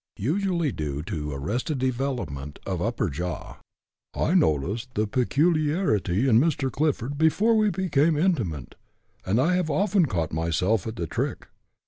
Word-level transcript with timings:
[Usually 0.17 0.71
due 0.71 1.03
to 1.03 1.31
arrested 1.31 1.77
development 1.77 2.57
of 2.65 2.81
upper 2.81 3.07
jaw.] 3.07 3.57
I 4.15 4.33
noticed 4.33 4.91
the 4.95 5.05
peculiarity 5.05 6.27
in 6.27 6.39
Mr. 6.39 6.71
Clifford 6.71 7.19
before 7.19 7.55
we 7.55 7.69
became 7.69 8.17
intimate, 8.17 8.73
and 9.27 9.39
I 9.39 9.53
have 9.53 9.69
often 9.69 10.07
caught 10.07 10.33
myself 10.33 10.87
at 10.87 10.95
the 10.95 11.05
trick. 11.05 11.49